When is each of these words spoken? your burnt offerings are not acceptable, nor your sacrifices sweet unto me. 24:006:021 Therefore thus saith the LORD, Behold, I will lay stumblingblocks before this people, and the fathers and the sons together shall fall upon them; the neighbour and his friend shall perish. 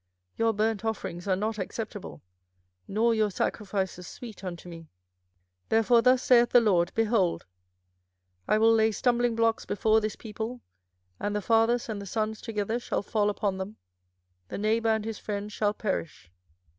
your 0.35 0.51
burnt 0.51 0.83
offerings 0.83 1.27
are 1.27 1.35
not 1.35 1.59
acceptable, 1.59 2.23
nor 2.87 3.13
your 3.13 3.29
sacrifices 3.29 4.07
sweet 4.07 4.43
unto 4.43 4.67
me. 4.67 4.79
24:006:021 5.69 5.69
Therefore 5.69 6.01
thus 6.01 6.23
saith 6.23 6.49
the 6.49 6.59
LORD, 6.59 6.91
Behold, 6.95 7.45
I 8.47 8.57
will 8.57 8.73
lay 8.73 8.89
stumblingblocks 8.89 9.67
before 9.67 10.01
this 10.01 10.15
people, 10.15 10.61
and 11.19 11.35
the 11.35 11.39
fathers 11.39 11.87
and 11.87 12.01
the 12.01 12.07
sons 12.07 12.41
together 12.41 12.79
shall 12.79 13.03
fall 13.03 13.29
upon 13.29 13.59
them; 13.59 13.77
the 14.47 14.57
neighbour 14.57 14.89
and 14.89 15.05
his 15.05 15.19
friend 15.19 15.51
shall 15.51 15.75
perish. 15.75 16.31